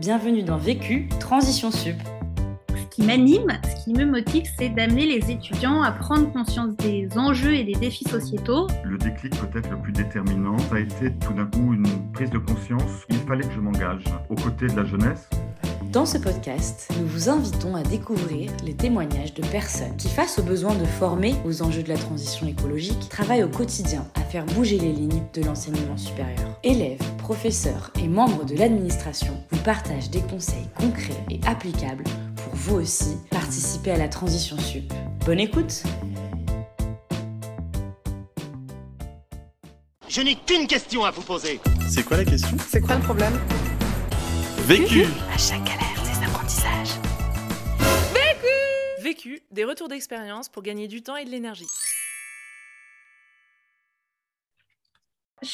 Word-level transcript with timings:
Bienvenue 0.00 0.42
dans 0.42 0.58
Vécu, 0.58 1.08
Transition 1.20 1.70
Sup. 1.70 1.96
Ce 2.68 2.84
qui 2.94 3.02
m'anime, 3.02 3.50
ce 3.64 3.84
qui 3.84 3.94
me 3.94 4.04
motive, 4.04 4.44
c'est 4.58 4.68
d'amener 4.68 5.06
les 5.06 5.30
étudiants 5.30 5.80
à 5.80 5.90
prendre 5.90 6.30
conscience 6.32 6.76
des 6.76 7.08
enjeux 7.16 7.54
et 7.54 7.64
des 7.64 7.72
défis 7.72 8.04
sociétaux. 8.04 8.66
Le 8.84 8.98
déclic 8.98 9.32
peut-être 9.36 9.70
le 9.70 9.78
plus 9.78 9.92
déterminant, 9.92 10.58
ça 10.58 10.76
a 10.76 10.80
été 10.80 11.12
tout 11.14 11.32
d'un 11.32 11.46
coup 11.46 11.72
une 11.72 12.12
prise 12.12 12.28
de 12.28 12.38
conscience. 12.38 13.06
Il 13.08 13.16
fallait 13.20 13.46
que 13.46 13.54
je 13.54 13.60
m'engage 13.60 14.04
aux 14.28 14.34
côtés 14.34 14.66
de 14.66 14.76
la 14.76 14.84
jeunesse 14.84 15.30
dans 15.92 16.06
ce 16.06 16.18
podcast, 16.18 16.88
nous 16.98 17.06
vous 17.06 17.28
invitons 17.28 17.74
à 17.74 17.82
découvrir 17.82 18.50
les 18.64 18.74
témoignages 18.74 19.34
de 19.34 19.46
personnes 19.46 19.96
qui, 19.96 20.08
face 20.08 20.38
au 20.38 20.42
besoin 20.42 20.74
de 20.74 20.84
former 20.84 21.34
aux 21.44 21.62
enjeux 21.62 21.82
de 21.82 21.88
la 21.88 21.96
transition 21.96 22.46
écologique, 22.46 23.08
travaillent 23.08 23.44
au 23.44 23.48
quotidien 23.48 24.06
à 24.14 24.20
faire 24.20 24.44
bouger 24.46 24.78
les 24.78 24.92
lignes 24.92 25.22
de 25.34 25.42
l'enseignement 25.42 25.96
supérieur. 25.96 26.58
Élèves, 26.62 27.02
professeurs 27.18 27.92
et 28.02 28.08
membres 28.08 28.44
de 28.44 28.56
l'administration 28.56 29.34
vous 29.50 29.62
partagent 29.62 30.10
des 30.10 30.22
conseils 30.22 30.68
concrets 30.78 31.24
et 31.30 31.40
applicables 31.46 32.04
pour 32.36 32.54
vous 32.54 32.76
aussi 32.76 33.16
participer 33.30 33.92
à 33.92 33.98
la 33.98 34.08
transition 34.08 34.58
sup. 34.58 34.92
Bonne 35.24 35.40
écoute 35.40 35.82
Je 40.08 40.20
n'ai 40.22 40.34
qu'une 40.34 40.66
question 40.66 41.04
à 41.04 41.10
vous 41.10 41.22
poser. 41.22 41.60
C'est 41.88 42.02
quoi 42.02 42.16
la 42.16 42.24
question? 42.24 42.56
C'est 42.68 42.80
quoi 42.80 42.94
le 42.94 43.02
problème? 43.02 43.34
Vécu 44.66 45.04
À 45.32 45.38
chaque 45.38 45.62
galère, 45.62 46.02
des 46.02 46.24
apprentissages. 46.26 46.98
Vécu 48.12 49.00
Vécu, 49.00 49.42
des 49.52 49.64
retours 49.64 49.86
d'expérience 49.86 50.48
pour 50.48 50.64
gagner 50.64 50.88
du 50.88 51.02
temps 51.02 51.14
et 51.14 51.24
de 51.24 51.30
l'énergie. 51.30 51.68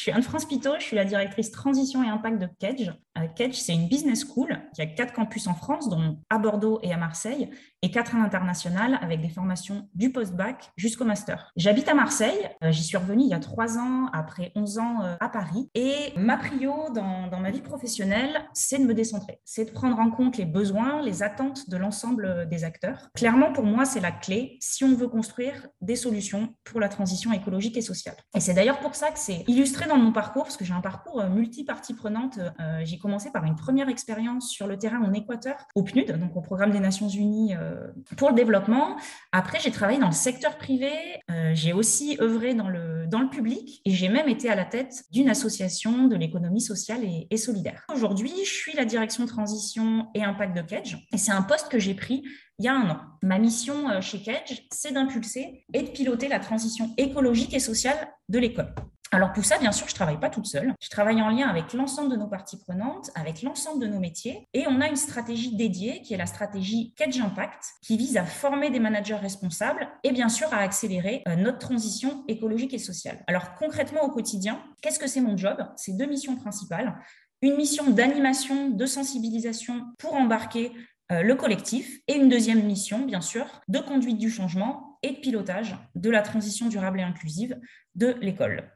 Suis 0.03 0.11
Anne-France 0.11 0.47
Pito, 0.47 0.71
je 0.81 0.83
suis 0.83 0.97
la 0.97 1.05
directrice 1.05 1.53
transition 1.53 2.03
et 2.03 2.09
impact 2.09 2.41
de 2.41 2.49
Kedge. 2.59 2.91
Euh, 3.19 3.29
Kedge, 3.37 3.55
c'est 3.55 3.73
une 3.73 3.87
business 3.87 4.25
school 4.27 4.61
qui 4.75 4.83
a 4.83 4.87
quatre 4.87 5.13
campus 5.13 5.47
en 5.47 5.55
France, 5.55 5.89
dont 5.89 6.19
à 6.29 6.39
Bordeaux 6.39 6.81
et 6.83 6.93
à 6.93 6.97
Marseille, 6.97 7.51
et 7.83 7.91
quatre 7.93 8.17
à 8.17 8.19
l'international 8.19 8.99
avec 9.01 9.21
des 9.21 9.29
formations 9.29 9.89
du 9.95 10.11
post-bac 10.11 10.73
jusqu'au 10.77 11.05
master. 11.05 11.53
J'habite 11.57 11.89
à 11.89 11.95
Marseille, 11.95 12.51
euh, 12.65 12.73
j'y 12.73 12.83
suis 12.83 12.97
revenue 12.97 13.23
il 13.23 13.29
y 13.29 13.35
a 13.35 13.39
trois 13.39 13.79
ans, 13.79 14.07
après 14.13 14.51
11 14.57 14.79
ans 14.79 15.03
euh, 15.05 15.15
à 15.21 15.29
Paris, 15.29 15.71
et 15.77 16.13
ma 16.17 16.37
prio 16.37 16.91
dans, 16.93 17.29
dans 17.29 17.39
ma 17.39 17.53
vie 17.53 17.61
professionnelle, 17.61 18.41
c'est 18.55 18.79
de 18.79 18.85
me 18.85 18.95
décentrer, 18.95 19.41
c'est 19.45 19.67
de 19.67 19.71
prendre 19.71 20.01
en 20.01 20.11
compte 20.11 20.37
les 20.37 20.47
besoins, 20.47 21.01
les 21.03 21.23
attentes 21.23 21.71
de 21.71 21.77
l'ensemble 21.77 22.49
des 22.49 22.65
acteurs. 22.65 23.09
Clairement, 23.15 23.53
pour 23.53 23.65
moi, 23.65 23.85
c'est 23.85 24.01
la 24.01 24.11
clé 24.11 24.57
si 24.61 24.83
on 24.83 24.97
veut 24.97 25.09
construire 25.09 25.69
des 25.81 25.97
solutions 25.97 26.55
pour 26.65 26.81
la 26.81 26.89
transition 26.89 27.33
écologique 27.33 27.77
et 27.77 27.83
sociale. 27.83 28.17
Et 28.35 28.41
c'est 28.41 28.55
d'ailleurs 28.55 28.81
pour 28.81 28.97
ça 28.97 29.11
que 29.13 29.19
c'est 29.19 29.45
illustré 29.47 29.87
dans 29.87 29.92
mon 29.97 30.13
parcours, 30.13 30.45
parce 30.45 30.57
que 30.57 30.65
j'ai 30.65 30.75
un 30.75 30.81
parcours 30.81 31.23
multi-partie 31.25 31.95
prenante. 31.95 32.39
j'ai 32.85 32.99
commencé 32.99 33.31
par 33.31 33.45
une 33.45 33.57
première 33.57 33.89
expérience 33.89 34.51
sur 34.51 34.67
le 34.67 34.79
terrain 34.79 35.03
en 35.03 35.13
Équateur, 35.13 35.57
au 35.75 35.83
PNUD, 35.83 36.19
donc 36.19 36.37
au 36.37 36.41
Programme 36.41 36.71
des 36.71 36.81
Nations 36.81 37.09
Unies 37.09 37.55
euh, 37.55 37.89
pour 38.17 38.31
le 38.31 38.35
développement. 38.35 38.97
Après, 39.33 39.59
j'ai 39.61 39.71
travaillé 39.71 39.99
dans 39.99 40.09
le 40.09 40.13
secteur 40.13 40.57
privé, 40.57 40.93
euh, 41.31 41.53
j'ai 41.55 41.73
aussi 41.73 42.19
œuvré 42.21 42.55
dans 42.55 42.69
le, 42.69 43.07
dans 43.07 43.21
le 43.21 43.29
public 43.29 43.81
et 43.85 43.91
j'ai 43.91 44.09
même 44.09 44.29
été 44.29 44.49
à 44.49 44.55
la 44.55 44.65
tête 44.65 45.05
d'une 45.11 45.29
association 45.29 46.09
de 46.09 46.17
l'économie 46.17 46.61
sociale 46.61 47.01
et, 47.05 47.37
solidaire. 47.37 47.85
Aujourd'hui, 47.93 48.33
je 48.45 48.53
suis 48.53 48.73
la 48.75 48.85
direction 48.85 49.27
transition 49.27 50.09
et 50.15 50.23
impact 50.23 50.57
de 50.57 50.63
Kedge 50.63 50.97
et 51.13 51.19
c'est 51.19 51.33
un 51.33 51.43
poste 51.43 51.69
que 51.69 51.79
j'ai 51.79 51.95
pris 51.95 52.23
il 52.59 52.67
y 52.67 52.69
a 52.69 52.75
un 52.75 52.91
an. 52.91 53.01
Ma 53.23 53.39
mission 53.39 53.89
euh, 53.89 54.01
chez 54.01 54.23
Kedge, 54.23 54.63
c'est 54.71 54.93
d'impulser 54.93 55.65
et 55.73 55.83
de 55.83 55.89
piloter 55.89 56.29
la 56.29 56.39
transition 56.39 56.93
écologique 56.97 57.55
et 57.55 57.59
sociale 57.59 57.97
de 58.29 58.39
l'école. 58.39 58.73
Alors 59.15 59.35
pour 59.35 59.45
ça, 59.45 59.59
bien 59.59 59.73
sûr, 59.73 59.87
je 59.87 59.93
ne 59.93 59.97
travaille 59.97 60.19
pas 60.19 60.31
toute 60.31 60.47
seule. 60.47 60.73
Je 60.81 60.89
travaille 60.89 61.21
en 61.21 61.29
lien 61.29 61.47
avec 61.47 61.75
l'ensemble 61.75 62.11
de 62.11 62.17
nos 62.17 62.29
parties 62.29 62.59
prenantes, 62.59 63.11
avec 63.15 63.43
l'ensemble 63.43 63.83
de 63.83 63.87
nos 63.87 64.01
métiers. 64.01 64.49
Et 64.55 64.65
on 64.67 64.81
a 64.81 64.89
une 64.89 64.97
stratégie 64.97 65.55
dédiée 65.55 66.01
qui 66.01 66.15
est 66.15 66.17
la 66.17 66.25
stratégie 66.25 66.95
Kedge 66.97 67.21
Impact, 67.21 67.75
qui 67.83 67.99
vise 67.99 68.17
à 68.17 68.25
former 68.25 68.71
des 68.71 68.81
managers 68.81 69.17
responsables 69.17 69.87
et 70.03 70.13
bien 70.13 70.31
sûr 70.31 70.49
à 70.55 70.61
accélérer 70.61 71.23
euh, 71.29 71.37
notre 71.37 71.59
transition 71.59 72.25
écologique 72.27 72.73
et 72.73 72.79
sociale. 72.79 73.23
Alors 73.27 73.55
concrètement 73.55 74.03
au 74.03 74.09
quotidien, 74.09 74.63
qu'est-ce 74.81 74.99
que 74.99 75.07
c'est 75.07 75.21
mon 75.21 75.37
job? 75.37 75.59
C'est 75.77 75.95
deux 75.95 76.07
missions 76.07 76.37
principales. 76.37 76.99
Une 77.43 77.57
mission 77.57 77.91
d'animation, 77.91 78.71
de 78.71 78.87
sensibilisation 78.87 79.83
pour 79.99 80.15
embarquer 80.15 80.73
euh, 81.11 81.23
le 81.23 81.35
collectif 81.35 81.99
et 82.09 82.15
une 82.15 82.31
deuxième 82.31 82.65
mission, 82.65 83.05
bien 83.05 83.21
sûr, 83.21 83.45
de 83.69 83.79
conduite 83.79 84.17
du 84.17 84.31
changement 84.31 84.99
et 85.03 85.11
de 85.11 85.21
pilotage 85.21 85.77
de 85.97 86.09
la 86.09 86.23
transition 86.23 86.69
durable 86.69 87.01
et 87.01 87.03
inclusive 87.03 87.61
de 87.95 88.17
l'école. 88.23 88.73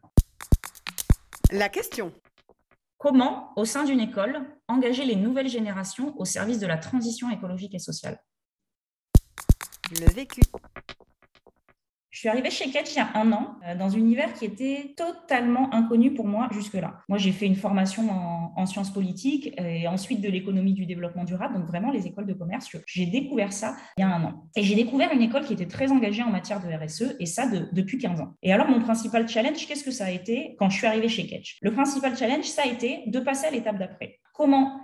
La 1.53 1.69
question. 1.69 2.13
Comment, 2.99 3.53
au 3.57 3.65
sein 3.65 3.85
d'une 3.85 4.01
école, 4.01 4.41
engager 4.67 5.05
les 5.05 5.15
nouvelles 5.15 5.49
générations 5.49 6.19
au 6.19 6.25
service 6.25 6.59
de 6.59 6.67
la 6.67 6.77
transition 6.77 7.31
écologique 7.31 7.75
et 7.75 7.79
sociale? 7.79 8.21
Le 9.93 10.13
vécu. 10.13 10.41
Je 12.17 12.21
suis 12.21 12.31
arrivée 12.31 12.49
chez 12.49 12.71
Catch 12.71 12.95
il 12.95 12.97
y 12.97 13.01
a 13.01 13.11
un 13.13 13.31
an, 13.31 13.57
euh, 13.69 13.75
dans 13.75 13.95
un 13.95 13.99
univers 13.99 14.33
qui 14.33 14.47
était 14.47 14.95
totalement 14.97 15.71
inconnu 15.75 16.15
pour 16.15 16.27
moi 16.27 16.49
jusque-là. 16.51 16.95
Moi, 17.11 17.19
j'ai 17.19 17.31
fait 17.31 17.45
une 17.45 17.57
formation 17.57 18.09
en, 18.57 18.65
sciences 18.65 18.91
politiques 18.91 19.53
et 19.59 19.87
ensuite 19.87 20.23
de 20.23 20.29
l'économie 20.31 20.73
du 20.73 20.87
développement 20.87 21.25
durable, 21.25 21.57
donc 21.57 21.67
vraiment 21.67 21.91
les 21.91 22.07
écoles 22.07 22.25
de 22.25 22.33
commerce. 22.33 22.75
J'ai 22.87 23.05
découvert 23.05 23.53
ça 23.53 23.77
il 23.99 24.01
y 24.01 24.05
a 24.05 24.09
un 24.09 24.25
an. 24.25 24.49
Et 24.57 24.63
j'ai 24.63 24.75
découvert 24.75 25.13
une 25.13 25.21
école 25.21 25.45
qui 25.45 25.53
était 25.53 25.67
très 25.67 25.93
engagée 25.93 26.23
en 26.23 26.31
matière 26.31 26.59
de 26.59 26.69
RSE, 26.69 27.17
et 27.21 27.27
ça 27.27 27.49
depuis 27.73 27.99
15 27.99 28.23
ans. 28.23 28.33
Et 28.43 28.51
alors, 28.51 28.67
mon 28.67 28.81
principal 28.81 29.29
challenge, 29.29 29.67
qu'est-ce 29.67 29.85
que 29.85 29.91
ça 29.91 30.07
a 30.07 30.11
été 30.11 30.57
quand 30.59 30.71
je 30.71 30.79
suis 30.79 30.87
arrivée 30.87 31.11
chez 31.11 31.27
Catch? 31.27 31.59
Le 31.61 31.71
principal 31.71 32.17
challenge, 32.17 32.45
ça 32.45 32.63
a 32.63 32.67
été 32.67 33.03
de 33.09 33.21
passer 33.21 33.47
à 33.47 33.51
l'étape 33.51 33.79
d'après. 33.79 34.21
Comment 34.33 34.81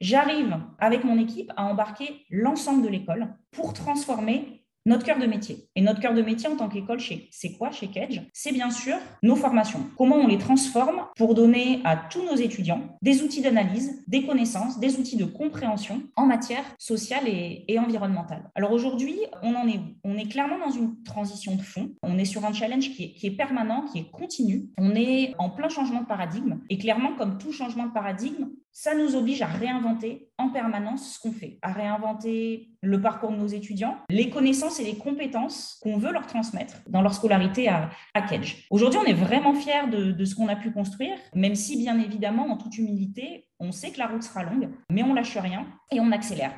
j'arrive 0.00 0.56
avec 0.78 1.02
mon 1.02 1.18
équipe 1.18 1.50
à 1.56 1.64
embarquer 1.64 2.24
l'ensemble 2.30 2.84
de 2.84 2.88
l'école 2.88 3.34
pour 3.50 3.72
transformer 3.72 4.57
notre 4.88 5.04
cœur 5.04 5.18
de 5.18 5.26
métier. 5.26 5.68
Et 5.76 5.82
notre 5.82 6.00
cœur 6.00 6.14
de 6.14 6.22
métier 6.22 6.48
en 6.48 6.56
tant 6.56 6.68
qu'école, 6.68 6.98
c'est 7.30 7.52
quoi 7.52 7.70
chez 7.70 7.88
Kedge? 7.88 8.22
C'est 8.32 8.52
bien 8.52 8.70
sûr 8.70 8.96
nos 9.22 9.36
formations. 9.36 9.86
Comment 9.96 10.16
on 10.16 10.26
les 10.26 10.38
transforme 10.38 11.02
pour 11.16 11.34
donner 11.34 11.80
à 11.84 11.96
tous 11.96 12.24
nos 12.24 12.34
étudiants 12.34 12.96
des 13.02 13.22
outils 13.22 13.42
d'analyse, 13.42 14.02
des 14.08 14.24
connaissances, 14.24 14.80
des 14.80 14.98
outils 14.98 15.16
de 15.16 15.26
compréhension 15.26 16.02
en 16.16 16.26
matière 16.26 16.64
sociale 16.78 17.28
et, 17.28 17.78
environnementale. 17.78 18.50
Alors 18.56 18.72
aujourd'hui, 18.72 19.14
on 19.42 19.54
en 19.54 19.68
est, 19.68 19.78
on 20.02 20.16
est 20.16 20.28
clairement 20.28 20.58
dans 20.58 20.72
une 20.72 21.00
transition 21.04 21.54
de 21.54 21.62
fond. 21.62 21.90
On 22.02 22.18
est 22.18 22.24
sur 22.24 22.44
un 22.44 22.52
challenge 22.52 22.90
qui 22.90 23.04
est, 23.04 23.12
qui 23.12 23.26
est 23.28 23.36
permanent, 23.36 23.84
qui 23.92 23.98
est 23.98 24.10
continu. 24.10 24.70
On 24.78 24.94
est 24.96 25.34
en 25.38 25.50
plein 25.50 25.68
changement 25.68 26.00
de 26.00 26.06
paradigme. 26.06 26.58
Et 26.70 26.78
clairement, 26.78 27.12
comme 27.16 27.38
tout 27.38 27.52
changement 27.52 27.86
de 27.86 27.92
paradigme, 27.92 28.48
ça 28.80 28.94
nous 28.94 29.16
oblige 29.16 29.42
à 29.42 29.46
réinventer 29.46 30.28
en 30.38 30.50
permanence 30.50 31.14
ce 31.14 31.18
qu'on 31.18 31.32
fait, 31.32 31.58
à 31.62 31.72
réinventer 31.72 32.68
le 32.80 33.00
parcours 33.00 33.32
de 33.32 33.36
nos 33.36 33.48
étudiants, 33.48 33.98
les 34.08 34.30
connaissances 34.30 34.78
et 34.78 34.84
les 34.84 34.96
compétences 34.96 35.80
qu'on 35.82 35.96
veut 35.96 36.12
leur 36.12 36.28
transmettre 36.28 36.76
dans 36.86 37.02
leur 37.02 37.12
scolarité 37.12 37.68
à, 37.68 37.90
à 38.14 38.22
Kedge. 38.22 38.68
Aujourd'hui, 38.70 39.00
on 39.02 39.04
est 39.04 39.14
vraiment 39.14 39.52
fiers 39.52 39.88
de, 39.90 40.24
ce 40.24 40.36
qu'on 40.36 40.46
a 40.46 40.54
pu 40.54 40.70
construire, 40.70 41.18
même 41.34 41.56
si, 41.56 41.76
bien 41.76 41.98
évidemment, 41.98 42.46
en 42.52 42.56
toute 42.56 42.78
humilité, 42.78 43.48
on 43.58 43.72
sait 43.72 43.90
que 43.90 43.98
la 43.98 44.06
route 44.06 44.22
sera 44.22 44.44
longue, 44.44 44.68
mais 44.92 45.02
on 45.02 45.12
lâche 45.12 45.36
rien 45.36 45.66
et 45.90 45.98
on 45.98 46.12
accélère. 46.12 46.52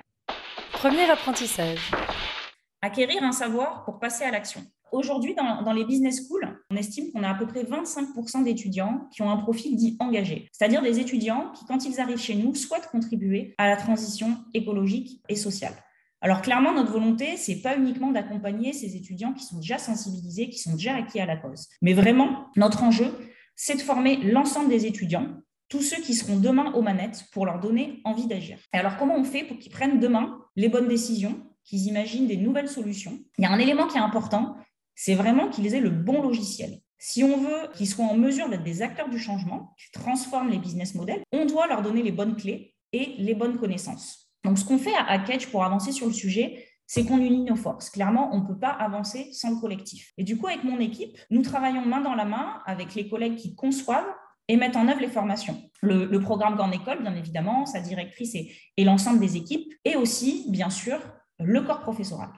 Premier 0.73 1.11
apprentissage. 1.11 1.91
Acquérir 2.83 3.23
un 3.23 3.33
savoir 3.33 3.83
pour 3.85 3.99
passer 3.99 4.25
à 4.25 4.31
l'action. 4.31 4.61
Aujourd'hui, 4.93 5.35
dans, 5.35 5.73
les 5.73 5.85
business 5.85 6.27
schools, 6.27 6.47
on 6.71 6.77
estime 6.77 7.13
qu'on 7.13 7.23
a 7.23 7.31
à 7.31 7.35
peu 7.35 7.47
près 7.47 7.63
25% 7.63 8.45
d'étudiants 8.45 9.09
qui 9.13 9.23
ont 9.23 9.31
un 9.31 9.37
profil 9.37 9.77
dit 9.77 9.97
engagé, 10.01 10.49
c'est-à-dire 10.53 10.83
des 10.83 10.99
étudiants 10.99 11.53
qui, 11.55 11.65
quand 11.65 11.85
ils 11.87 12.01
arrivent 12.01 12.19
chez 12.19 12.35
nous, 12.35 12.55
souhaitent 12.55 12.89
contribuer 12.89 13.55
à 13.59 13.69
la 13.69 13.77
transition 13.77 14.37
écologique 14.55 15.23
et 15.29 15.37
sociale. 15.37 15.75
Alors 16.23 16.43
clairement, 16.43 16.75
notre 16.75 16.93
volonté, 16.93 17.37
c'est 17.37 17.63
pas 17.63 17.77
uniquement 17.77 18.11
d'accompagner 18.11 18.73
ces 18.73 18.97
étudiants 18.97 19.33
qui 19.33 19.45
sont 19.45 19.57
déjà 19.57 19.79
sensibilisés, 19.79 20.51
qui 20.51 20.59
sont 20.59 20.73
déjà 20.73 20.97
acquis 20.97 21.21
à 21.21 21.27
la 21.27 21.37
cause, 21.37 21.69
mais 21.81 21.95
vraiment, 21.95 22.49
notre 22.57 22.83
enjeu, 22.83 23.15
c'est 23.57 23.77
de 23.77 23.81
former 23.81 24.17
l'ensemble 24.17 24.69
des 24.69 24.87
étudiants, 24.87 25.29
tous 25.69 25.83
ceux 25.83 26.03
qui 26.03 26.15
seront 26.15 26.39
demain 26.39 26.73
aux 26.73 26.83
manettes, 26.83 27.27
pour 27.33 27.47
leur 27.47 27.61
donner 27.61 28.01
envie 28.05 28.27
d'agir. 28.27 28.59
Alors, 28.73 28.97
comment 28.97 29.17
on 29.17 29.25
fait 29.25 29.45
pour 29.45 29.59
qu'ils 29.59 29.71
prennent 29.71 30.01
demain 30.01 30.39
les 30.57 30.69
bonnes 30.69 30.89
décisions, 30.89 31.41
qu'ils 31.65 31.87
imaginent 31.87 32.27
des 32.27 32.37
nouvelles 32.37 32.69
solutions? 32.69 33.19
Il 33.39 33.45
y 33.45 33.47
a 33.47 33.53
un 33.53 33.59
élément 33.59 33.87
qui 33.87 33.97
est 33.97 34.01
important, 34.01 34.57
c'est 35.03 35.15
vraiment 35.15 35.49
qu'ils 35.49 35.75
aient 35.75 35.81
le 35.81 35.89
bon 35.89 36.21
logiciel. 36.21 36.79
Si 36.99 37.25
on 37.25 37.39
veut 37.39 37.71
qu'ils 37.73 37.89
soient 37.89 38.05
en 38.05 38.19
mesure 38.19 38.51
d'être 38.51 38.65
des 38.65 38.83
acteurs 38.83 39.09
du 39.09 39.19
changement, 39.19 39.75
qui 39.79 39.91
transforment 39.99 40.51
les 40.51 40.59
business 40.59 40.95
models, 40.95 41.23
on 41.33 41.47
doit 41.47 41.67
leur 41.69 41.81
donner 41.81 42.03
les 42.03 42.13
bonnes 42.13 42.37
clés 42.37 42.75
et 42.93 43.15
les 43.17 43.35
bonnes 43.35 43.57
connaissances. 43.57 44.31
Donc, 44.45 44.59
ce 44.59 44.65
qu'on 44.67 44.77
fait 44.77 44.93
à 44.95 45.19
Catch 45.19 45.47
pour 45.47 45.65
avancer 45.65 45.91
sur 45.91 46.07
le 46.07 46.13
sujet, 46.13 46.67
c'est 46.87 47.07
qu'on 47.07 47.17
unit 47.17 47.45
nos 47.45 47.57
forces. 47.57 47.89
Clairement, 47.89 48.29
on 48.35 48.43
ne 48.43 48.47
peut 48.47 48.59
pas 48.59 48.73
avancer 48.73 49.33
sans 49.33 49.49
le 49.49 49.57
collectif. 49.59 50.13
Et 50.19 50.23
du 50.23 50.37
coup, 50.37 50.49
avec 50.49 50.65
mon 50.65 50.79
équipe, 50.79 51.17
nous 51.31 51.41
travaillons 51.41 51.87
main 51.87 52.03
dans 52.03 52.15
la 52.15 52.27
main 52.27 52.61
avec 52.67 52.95
les 52.95 53.09
collègues 53.09 53.37
qui 53.37 53.55
conçoivent 53.55 54.13
et 54.49 54.59
mettent 54.59 54.77
en 54.77 54.87
œuvre 54.87 55.01
les 55.01 55.09
formations. 55.09 55.63
Le, 55.81 56.19
programme 56.19 56.57
Grande 56.57 56.75
École, 56.75 57.01
bien 57.01 57.17
évidemment, 57.17 57.65
sa 57.65 57.81
directrice 57.81 58.35
et 58.35 58.85
l'ensemble 58.85 59.21
des 59.21 59.39
équipes, 59.39 59.73
et 59.87 59.97
aussi, 59.97 60.45
bien 60.51 60.69
sûr, 60.69 60.99
le 61.39 61.63
corps 61.63 61.81
professoral 61.81 62.29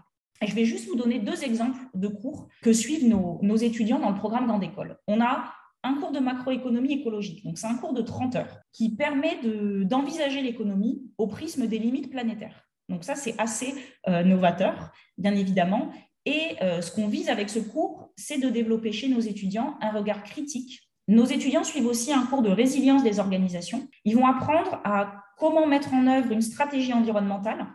je 0.46 0.54
vais 0.54 0.64
juste 0.64 0.88
vous 0.88 0.96
donner 0.96 1.18
deux 1.18 1.44
exemples 1.44 1.78
de 1.94 2.08
cours 2.08 2.48
que 2.62 2.72
suivent 2.72 3.08
nos, 3.08 3.56
étudiants 3.56 3.98
dans 3.98 4.10
le 4.10 4.16
programme 4.16 4.46
Grande 4.46 4.64
École. 4.64 4.98
On 5.06 5.20
a 5.20 5.52
un 5.84 5.94
cours 5.94 6.12
de 6.12 6.20
macroéconomie 6.20 6.92
écologique. 6.92 7.44
Donc, 7.44 7.58
c'est 7.58 7.66
un 7.66 7.76
cours 7.76 7.92
de 7.92 8.02
30 8.02 8.36
heures 8.36 8.60
qui 8.72 8.94
permet 8.94 9.38
d'envisager 9.84 10.40
l'économie 10.40 11.02
au 11.18 11.26
prisme 11.26 11.66
des 11.66 11.78
limites 11.78 12.10
planétaires. 12.10 12.68
Donc, 12.88 13.04
ça, 13.04 13.14
c'est 13.14 13.34
assez 13.38 13.74
euh, 14.08 14.22
novateur, 14.22 14.92
bien 15.18 15.34
évidemment. 15.34 15.90
Et 16.24 16.56
euh, 16.62 16.80
ce 16.82 16.92
qu'on 16.92 17.08
vise 17.08 17.28
avec 17.28 17.50
ce 17.50 17.58
cours, 17.58 18.12
c'est 18.16 18.38
de 18.38 18.48
développer 18.48 18.92
chez 18.92 19.08
nos 19.08 19.20
étudiants 19.20 19.76
un 19.80 19.90
regard 19.90 20.22
critique. 20.22 20.80
Nos 21.08 21.24
étudiants 21.24 21.64
suivent 21.64 21.86
aussi 21.86 22.12
un 22.12 22.24
cours 22.26 22.42
de 22.42 22.50
résilience 22.50 23.02
des 23.02 23.18
organisations. 23.18 23.88
Ils 24.04 24.16
vont 24.16 24.26
apprendre 24.26 24.80
à 24.84 25.24
comment 25.36 25.66
mettre 25.66 25.92
en 25.92 26.06
œuvre 26.06 26.30
une 26.30 26.42
stratégie 26.42 26.92
environnementale 26.92 27.66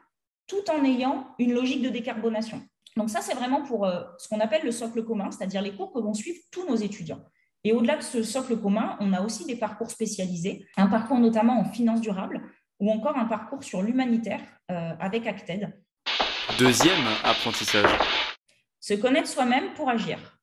tout 0.48 0.70
en 0.70 0.84
ayant 0.84 1.28
une 1.40 1.54
logique 1.54 1.82
de 1.82 1.90
décarbonation. 1.90 2.62
Donc 2.96 3.10
ça, 3.10 3.22
c'est 3.22 3.36
vraiment 3.36 3.62
pour 3.62 3.86
euh, 3.86 4.02
ce 4.18 4.28
qu'on 4.28 4.40
appelle 4.40 4.64
le 4.64 4.72
socle 4.72 5.04
commun, 5.04 5.30
c'est-à-dire 5.30 5.62
les 5.62 5.76
cours 5.76 5.94
que 5.94 6.00
vont 6.00 6.14
suivre 6.14 6.40
tous 6.52 6.68
nos 6.68 6.76
étudiants. 6.76 7.24
Et 7.64 7.74
au-delà 7.74 7.98
de 7.98 8.02
ce 8.02 8.24
socle 8.24 8.58
commun, 8.58 8.98
on 9.00 9.14
a 9.14 9.22
aussi 9.22 9.46
des 9.46 9.56
parcours 9.56 9.92
spécialisés, 9.92 10.66
un 10.78 10.88
parcours 10.88 11.20
notamment 11.20 11.60
en 11.60 11.66
finance 11.66 12.02
durable 12.02 12.42
ou 12.80 12.92
encore 12.92 13.18
un 13.18 13.26
parcours 13.26 13.64
sur 13.64 13.82
l'humanitaire 13.82 14.42
euh, 14.72 14.94
avec 15.00 15.28
Acted. 15.28 15.74
Deuxième 16.58 17.06
apprentissage. 17.24 17.90
Se 18.80 18.94
connaître 18.94 19.28
soi-même 19.28 19.74
pour 19.74 19.90
agir. 19.90 20.40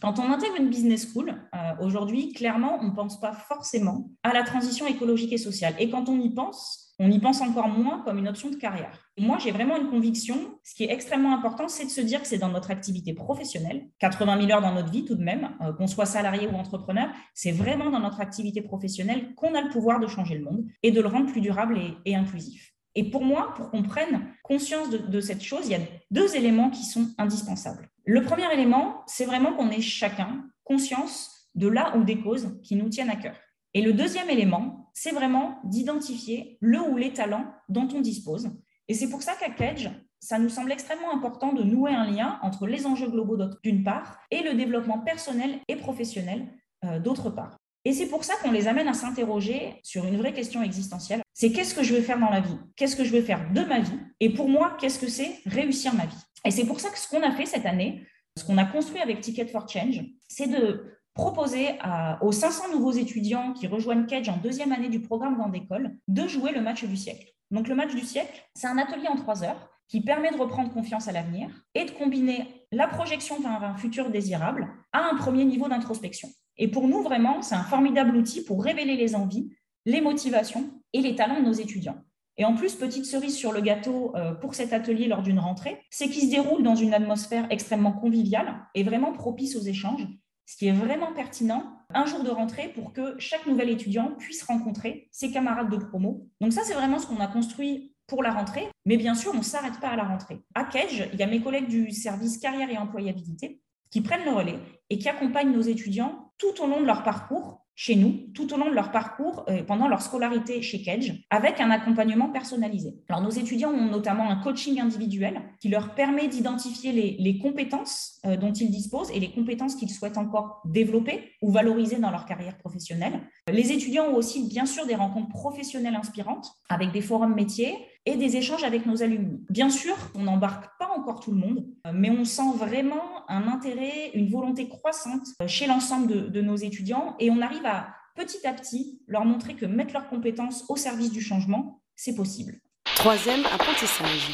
Quand 0.00 0.18
on 0.18 0.30
intègre 0.30 0.56
une 0.56 0.68
business 0.68 1.10
school, 1.10 1.34
euh, 1.54 1.72
aujourd'hui, 1.80 2.32
clairement, 2.32 2.78
on 2.80 2.88
ne 2.88 2.94
pense 2.94 3.20
pas 3.20 3.32
forcément 3.32 4.10
à 4.22 4.32
la 4.32 4.42
transition 4.42 4.86
écologique 4.86 5.32
et 5.32 5.38
sociale. 5.38 5.74
Et 5.78 5.90
quand 5.90 6.08
on 6.08 6.20
y 6.20 6.32
pense, 6.32 6.83
on 6.98 7.10
y 7.10 7.18
pense 7.18 7.40
encore 7.40 7.68
moins 7.68 8.00
comme 8.00 8.18
une 8.18 8.28
option 8.28 8.50
de 8.50 8.56
carrière. 8.56 9.10
moi, 9.18 9.38
j'ai 9.38 9.50
vraiment 9.50 9.76
une 9.76 9.88
conviction, 9.88 10.58
ce 10.62 10.74
qui 10.74 10.84
est 10.84 10.92
extrêmement 10.92 11.34
important, 11.34 11.68
c'est 11.68 11.84
de 11.84 11.90
se 11.90 12.00
dire 12.00 12.20
que 12.20 12.28
c'est 12.28 12.38
dans 12.38 12.48
notre 12.48 12.70
activité 12.70 13.12
professionnelle, 13.14 13.88
80 13.98 14.40
000 14.40 14.52
heures 14.52 14.62
dans 14.62 14.74
notre 14.74 14.90
vie 14.90 15.04
tout 15.04 15.16
de 15.16 15.22
même, 15.22 15.50
euh, 15.60 15.72
qu'on 15.72 15.86
soit 15.86 16.06
salarié 16.06 16.46
ou 16.46 16.54
entrepreneur, 16.54 17.08
c'est 17.34 17.52
vraiment 17.52 17.90
dans 17.90 18.00
notre 18.00 18.20
activité 18.20 18.62
professionnelle 18.62 19.34
qu'on 19.34 19.54
a 19.54 19.60
le 19.60 19.70
pouvoir 19.70 19.98
de 19.98 20.06
changer 20.06 20.36
le 20.36 20.44
monde 20.44 20.64
et 20.82 20.92
de 20.92 21.00
le 21.00 21.08
rendre 21.08 21.30
plus 21.30 21.40
durable 21.40 21.78
et, 22.04 22.14
inclusif. 22.14 22.72
Et 22.94 23.10
pour 23.10 23.24
moi, 23.24 23.54
pour 23.56 23.70
qu'on 23.70 23.82
prenne 23.82 24.28
conscience 24.44 24.88
de, 24.90 24.98
de, 24.98 25.20
cette 25.20 25.42
chose, 25.42 25.62
il 25.66 25.72
y 25.72 25.74
a 25.74 25.80
deux 26.12 26.36
éléments 26.36 26.70
qui 26.70 26.84
sont 26.84 27.08
indispensables. 27.18 27.90
Le 28.04 28.22
premier 28.22 28.52
élément, 28.52 29.02
c'est 29.06 29.24
vraiment 29.24 29.52
qu'on 29.54 29.70
ait 29.70 29.80
chacun 29.80 30.44
conscience 30.62 31.50
de 31.56 31.66
là 31.66 31.96
ou 31.96 32.04
des 32.04 32.20
causes 32.20 32.60
qui 32.62 32.76
nous 32.76 32.88
tiennent 32.88 33.10
à 33.10 33.16
cœur. 33.16 33.36
Et 33.74 33.82
le 33.82 33.92
deuxième 33.92 34.30
élément, 34.30 34.90
c'est 34.94 35.10
vraiment 35.10 35.58
d'identifier 35.64 36.58
le 36.60 36.80
ou 36.80 36.96
les 36.96 37.12
talents 37.12 37.46
dont 37.68 37.88
on 37.92 38.00
dispose. 38.00 38.50
Et 38.88 38.94
c'est 38.94 39.10
pour 39.10 39.22
ça 39.22 39.34
qu'à 39.34 39.50
Kedge, 39.50 39.88
ça 40.20 40.38
nous 40.38 40.48
semble 40.48 40.72
extrêmement 40.72 41.12
important 41.12 41.52
de 41.52 41.62
nouer 41.62 41.92
un 41.92 42.08
lien 42.08 42.38
entre 42.42 42.66
les 42.66 42.86
enjeux 42.86 43.10
globaux 43.10 43.36
d'une 43.62 43.82
part 43.82 44.18
et 44.30 44.42
le 44.42 44.54
développement 44.54 45.00
personnel 45.00 45.58
et 45.68 45.76
professionnel 45.76 46.46
euh, 46.84 46.98
d'autre 46.98 47.30
part. 47.30 47.58
Et 47.84 47.92
c'est 47.92 48.06
pour 48.06 48.24
ça 48.24 48.34
qu'on 48.36 48.50
les 48.50 48.66
amène 48.66 48.88
à 48.88 48.94
s'interroger 48.94 49.74
sur 49.82 50.06
une 50.06 50.16
vraie 50.16 50.32
question 50.32 50.62
existentielle. 50.62 51.20
C'est 51.34 51.52
qu'est-ce 51.52 51.74
que 51.74 51.82
je 51.82 51.94
veux 51.94 52.00
faire 52.00 52.18
dans 52.18 52.30
la 52.30 52.40
vie? 52.40 52.56
Qu'est-ce 52.76 52.96
que 52.96 53.04
je 53.04 53.12
veux 53.12 53.20
faire 53.20 53.52
de 53.52 53.60
ma 53.62 53.80
vie? 53.80 53.98
Et 54.20 54.32
pour 54.32 54.48
moi, 54.48 54.76
qu'est-ce 54.80 54.98
que 54.98 55.08
c'est 55.08 55.40
réussir 55.44 55.92
ma 55.92 56.06
vie? 56.06 56.16
Et 56.46 56.50
c'est 56.50 56.64
pour 56.64 56.80
ça 56.80 56.88
que 56.88 56.98
ce 56.98 57.08
qu'on 57.08 57.22
a 57.22 57.32
fait 57.32 57.44
cette 57.44 57.66
année, 57.66 58.06
ce 58.38 58.44
qu'on 58.44 58.56
a 58.56 58.64
construit 58.64 59.00
avec 59.00 59.20
Ticket 59.20 59.46
for 59.46 59.68
Change, 59.68 60.02
c'est 60.28 60.46
de 60.46 60.93
proposer 61.14 61.78
aux 62.20 62.32
500 62.32 62.72
nouveaux 62.72 62.92
étudiants 62.92 63.52
qui 63.52 63.66
rejoignent 63.66 64.06
Kedge 64.06 64.28
en 64.28 64.36
deuxième 64.36 64.72
année 64.72 64.88
du 64.88 65.00
programme 65.00 65.36
Grande 65.36 65.54
École 65.54 65.96
de 66.08 66.26
jouer 66.26 66.52
le 66.52 66.60
match 66.60 66.84
du 66.84 66.96
siècle. 66.96 67.32
Donc 67.50 67.68
le 67.68 67.74
match 67.74 67.94
du 67.94 68.04
siècle, 68.04 68.44
c'est 68.54 68.66
un 68.66 68.78
atelier 68.78 69.08
en 69.08 69.16
trois 69.16 69.44
heures 69.44 69.70
qui 69.88 70.00
permet 70.00 70.30
de 70.30 70.36
reprendre 70.36 70.72
confiance 70.72 71.08
à 71.08 71.12
l'avenir 71.12 71.48
et 71.74 71.84
de 71.84 71.90
combiner 71.90 72.66
la 72.72 72.88
projection 72.88 73.38
vers 73.40 73.62
un 73.62 73.76
futur 73.76 74.10
désirable 74.10 74.68
à 74.92 75.08
un 75.10 75.16
premier 75.16 75.44
niveau 75.44 75.68
d'introspection. 75.68 76.28
Et 76.56 76.68
pour 76.68 76.88
nous, 76.88 77.02
vraiment, 77.02 77.42
c'est 77.42 77.54
un 77.54 77.62
formidable 77.62 78.16
outil 78.16 78.42
pour 78.42 78.64
révéler 78.64 78.96
les 78.96 79.14
envies, 79.14 79.54
les 79.86 80.00
motivations 80.00 80.70
et 80.92 81.00
les 81.00 81.14
talents 81.14 81.40
de 81.40 81.44
nos 81.44 81.52
étudiants. 81.52 81.98
Et 82.36 82.44
en 82.44 82.54
plus, 82.54 82.74
petite 82.74 83.04
cerise 83.04 83.36
sur 83.36 83.52
le 83.52 83.60
gâteau 83.60 84.12
euh, 84.16 84.34
pour 84.34 84.54
cet 84.54 84.72
atelier 84.72 85.06
lors 85.06 85.22
d'une 85.22 85.38
rentrée, 85.38 85.80
c'est 85.90 86.08
qu'il 86.08 86.24
se 86.24 86.30
déroule 86.30 86.64
dans 86.64 86.74
une 86.74 86.94
atmosphère 86.94 87.46
extrêmement 87.50 87.92
conviviale 87.92 88.66
et 88.74 88.82
vraiment 88.82 89.12
propice 89.12 89.54
aux 89.54 89.60
échanges 89.62 90.08
ce 90.46 90.56
qui 90.56 90.66
est 90.66 90.72
vraiment 90.72 91.12
pertinent, 91.12 91.78
un 91.90 92.06
jour 92.06 92.22
de 92.22 92.30
rentrée 92.30 92.68
pour 92.68 92.92
que 92.92 93.18
chaque 93.18 93.46
nouvel 93.46 93.70
étudiant 93.70 94.12
puisse 94.18 94.42
rencontrer 94.42 95.08
ses 95.10 95.30
camarades 95.30 95.70
de 95.70 95.76
promo. 95.76 96.28
Donc 96.40 96.52
ça, 96.52 96.62
c'est 96.64 96.74
vraiment 96.74 96.98
ce 96.98 97.06
qu'on 97.06 97.20
a 97.20 97.26
construit 97.26 97.94
pour 98.06 98.22
la 98.22 98.32
rentrée, 98.32 98.68
mais 98.84 98.96
bien 98.96 99.14
sûr, 99.14 99.32
on 99.34 99.38
ne 99.38 99.42
s'arrête 99.42 99.80
pas 99.80 99.88
à 99.88 99.96
la 99.96 100.04
rentrée. 100.04 100.42
À 100.54 100.64
Kedge, 100.64 101.08
il 101.12 101.18
y 101.18 101.22
a 101.22 101.26
mes 101.26 101.40
collègues 101.40 101.68
du 101.68 101.90
service 101.90 102.38
carrière 102.38 102.70
et 102.70 102.76
employabilité 102.76 103.60
qui 103.90 104.02
prennent 104.02 104.24
le 104.24 104.32
relais 104.32 104.58
et 104.90 104.98
qui 104.98 105.08
accompagnent 105.08 105.52
nos 105.52 105.62
étudiants 105.62 106.32
tout 106.36 106.60
au 106.60 106.66
long 106.66 106.80
de 106.80 106.86
leur 106.86 107.02
parcours 107.02 107.63
chez 107.74 107.96
nous 107.96 108.26
tout 108.34 108.52
au 108.54 108.56
long 108.56 108.68
de 108.68 108.74
leur 108.74 108.90
parcours 108.90 109.44
euh, 109.48 109.62
pendant 109.62 109.88
leur 109.88 110.02
scolarité 110.02 110.62
chez 110.62 110.82
Kedge 110.82 111.12
avec 111.30 111.60
un 111.60 111.70
accompagnement 111.70 112.28
personnalisé. 112.28 112.94
Alors 113.08 113.22
nos 113.22 113.30
étudiants 113.30 113.70
ont 113.70 113.90
notamment 113.90 114.30
un 114.30 114.36
coaching 114.36 114.80
individuel 114.80 115.40
qui 115.60 115.68
leur 115.68 115.94
permet 115.94 116.28
d'identifier 116.28 116.92
les, 116.92 117.38
compétences 117.38 118.20
euh, 118.26 118.36
dont 118.36 118.52
ils 118.52 118.70
disposent 118.70 119.10
et 119.10 119.20
les 119.20 119.30
compétences 119.30 119.74
qu'ils 119.74 119.90
souhaitent 119.90 120.18
encore 120.18 120.62
développer 120.64 121.32
ou 121.42 121.50
valoriser 121.50 121.96
dans 121.96 122.10
leur 122.10 122.26
carrière 122.26 122.56
professionnelle. 122.58 123.20
Les 123.50 123.72
étudiants 123.72 124.06
ont 124.06 124.14
aussi 124.14 124.48
bien 124.48 124.66
sûr 124.66 124.86
des 124.86 124.94
rencontres 124.94 125.28
professionnelles 125.28 125.96
inspirantes 125.96 126.52
avec 126.68 126.92
des 126.92 127.00
forums 127.00 127.34
métiers 127.34 127.74
et 128.06 128.16
des 128.16 128.36
échanges 128.36 128.64
avec 128.64 128.86
nos 128.86 129.02
alumni. 129.02 129.40
Bien 129.48 129.70
sûr, 129.70 129.96
on 130.14 130.22
n'embarque 130.22 130.78
pas 130.78 130.90
encore 130.94 131.20
tout 131.20 131.30
le 131.30 131.38
monde, 131.38 131.66
euh, 131.86 131.92
mais 131.94 132.10
on 132.10 132.24
sent 132.24 132.52
vraiment 132.56 133.13
un 133.28 133.48
intérêt, 133.48 134.10
une 134.14 134.30
volonté 134.30 134.68
croissante 134.68 135.26
chez 135.46 135.66
l'ensemble 135.66 136.06
de, 136.06 136.20
de 136.28 136.40
nos 136.40 136.56
étudiants 136.56 137.16
et 137.18 137.30
on 137.30 137.40
arrive 137.40 137.66
à 137.66 137.88
petit 138.14 138.46
à 138.46 138.52
petit 138.52 139.00
leur 139.06 139.24
montrer 139.24 139.54
que 139.54 139.66
mettre 139.66 139.92
leurs 139.92 140.08
compétences 140.08 140.64
au 140.68 140.76
service 140.76 141.10
du 141.10 141.20
changement, 141.20 141.80
c'est 141.96 142.14
possible. 142.14 142.60
Troisième 142.96 143.44
apprentissage. 143.46 144.30